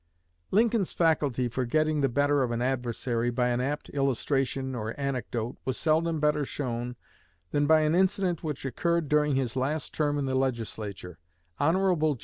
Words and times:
Lincoln's 0.49 0.93
faculty 0.93 1.47
for 1.47 1.63
getting 1.63 2.01
the 2.01 2.09
better 2.09 2.41
of 2.41 2.49
an 2.49 2.59
adversary 2.59 3.29
by 3.29 3.49
an 3.49 3.61
apt 3.61 3.87
illustration 3.89 4.73
or 4.73 4.99
anecdote 4.99 5.57
was 5.63 5.77
seldom 5.77 6.19
better 6.19 6.43
shown 6.43 6.95
than 7.51 7.67
by 7.67 7.81
an 7.81 7.93
incident 7.93 8.43
which 8.43 8.65
occurred 8.65 9.07
during 9.07 9.35
his 9.35 9.55
last 9.55 9.93
term 9.93 10.17
in 10.17 10.25
the 10.25 10.33
Legislature. 10.33 11.19
Hon. 11.59 12.17